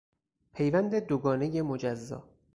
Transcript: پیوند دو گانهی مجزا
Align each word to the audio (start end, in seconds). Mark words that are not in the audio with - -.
پیوند 0.53 0.95
دو 0.95 1.17
گانهی 1.17 1.61
مجزا 1.61 2.23